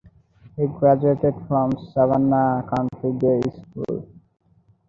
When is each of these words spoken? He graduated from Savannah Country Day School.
He 0.57 0.65
graduated 0.65 1.35
from 1.47 1.73
Savannah 1.93 2.65
Country 2.67 3.13
Day 3.19 3.39
School. 3.51 4.09